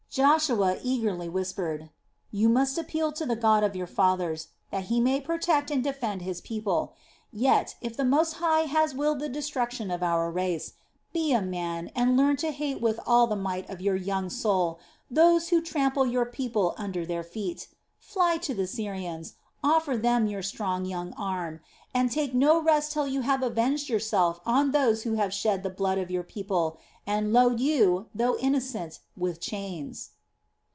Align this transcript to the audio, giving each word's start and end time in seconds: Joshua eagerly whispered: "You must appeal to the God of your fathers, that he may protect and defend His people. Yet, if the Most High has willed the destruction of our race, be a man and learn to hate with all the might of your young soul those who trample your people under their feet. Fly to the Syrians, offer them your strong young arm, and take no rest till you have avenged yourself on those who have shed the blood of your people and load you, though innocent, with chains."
Joshua 0.11 0.77
eagerly 0.83 1.29
whispered: 1.29 1.89
"You 2.31 2.49
must 2.49 2.77
appeal 2.77 3.13
to 3.13 3.25
the 3.25 3.37
God 3.37 3.63
of 3.63 3.77
your 3.77 3.87
fathers, 3.87 4.49
that 4.69 4.87
he 4.91 4.99
may 4.99 5.21
protect 5.21 5.71
and 5.71 5.81
defend 5.81 6.21
His 6.21 6.41
people. 6.41 6.95
Yet, 7.31 7.77
if 7.79 7.95
the 7.95 8.03
Most 8.03 8.33
High 8.33 8.63
has 8.65 8.93
willed 8.93 9.19
the 9.21 9.29
destruction 9.29 9.89
of 9.89 10.03
our 10.03 10.29
race, 10.29 10.73
be 11.13 11.31
a 11.31 11.41
man 11.41 11.91
and 11.95 12.17
learn 12.17 12.35
to 12.43 12.51
hate 12.51 12.81
with 12.81 12.99
all 13.07 13.25
the 13.25 13.37
might 13.37 13.69
of 13.69 13.79
your 13.79 13.95
young 13.95 14.29
soul 14.29 14.79
those 15.09 15.47
who 15.47 15.61
trample 15.61 16.05
your 16.05 16.25
people 16.25 16.75
under 16.77 17.05
their 17.05 17.23
feet. 17.23 17.69
Fly 17.97 18.35
to 18.39 18.53
the 18.53 18.67
Syrians, 18.67 19.35
offer 19.63 19.95
them 19.95 20.25
your 20.27 20.41
strong 20.41 20.83
young 20.85 21.13
arm, 21.13 21.61
and 21.93 22.11
take 22.11 22.33
no 22.33 22.59
rest 22.59 22.91
till 22.91 23.05
you 23.05 23.21
have 23.21 23.43
avenged 23.43 23.87
yourself 23.89 24.39
on 24.43 24.71
those 24.71 25.03
who 25.03 25.13
have 25.13 25.31
shed 25.33 25.61
the 25.61 25.69
blood 25.69 25.99
of 25.99 26.09
your 26.09 26.23
people 26.23 26.79
and 27.05 27.31
load 27.31 27.59
you, 27.59 28.07
though 28.15 28.37
innocent, 28.39 28.97
with 29.15 29.39
chains." 29.39 30.11